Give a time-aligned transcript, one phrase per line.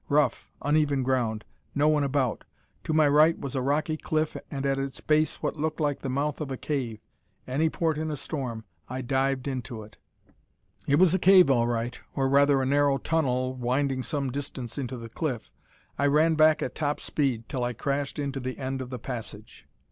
[0.09, 1.45] Rough, uneven ground.
[1.75, 2.43] No one about.
[2.85, 6.09] To my right was a rocky cliff, and at its base what looked like the
[6.09, 6.99] mouth of a cave.
[7.47, 9.97] Any port in a storm: I dived into it.
[10.87, 14.97] It was a cave, all right, or rather a narrow tunnel winding some distance into
[14.97, 15.51] the cliff.
[15.99, 19.67] I ran back at top speed, till I crashed into the end of the passage.